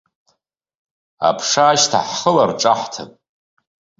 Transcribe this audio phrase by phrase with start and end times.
[1.29, 3.11] Аԥша ашьҭа ҳхылар ҿаҳҭып.